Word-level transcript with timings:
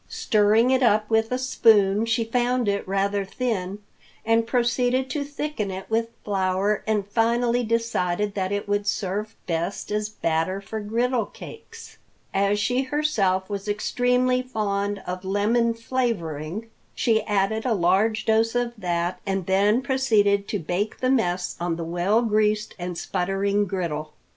Stirring 0.09 0.71
it 0.71 0.81
up 0.81 1.07
with 1.11 1.31
a 1.31 1.37
spoon, 1.37 2.07
she 2.07 2.23
found 2.23 2.67
it 2.67 2.87
rather 2.87 3.23
thin, 3.23 3.77
and 4.25 4.47
proceeded 4.47 5.11
to 5.11 5.23
thicken 5.23 5.69
it 5.69 5.87
with 5.91 6.07
flour 6.23 6.83
and 6.87 7.05
finally 7.07 7.63
decided 7.63 8.33
that 8.33 8.51
it 8.51 8.67
would 8.67 8.87
serve 8.87 9.35
best 9.45 9.91
as 9.91 10.09
batter 10.09 10.59
for 10.59 10.79
griddle 10.79 11.27
cakes. 11.27 11.99
As 12.33 12.57
she 12.57 12.81
herself 12.81 13.47
was 13.47 13.67
extremely 13.67 14.41
fond 14.41 15.03
of 15.05 15.23
lemon 15.23 15.75
flavoring, 15.75 16.71
she 16.95 17.21
added 17.25 17.63
a 17.63 17.73
large 17.75 18.25
dose 18.25 18.55
of 18.55 18.73
that, 18.79 19.19
and 19.23 19.45
then 19.45 19.83
proceeded 19.83 20.47
to 20.47 20.57
bake 20.57 20.99
the 20.99 21.11
mess 21.11 21.55
on 21.59 21.75
the 21.75 21.83
well 21.85 22.23
greased 22.23 22.73
and 22.79 22.97
sputtering 22.97 23.65
griddle. 23.67 24.13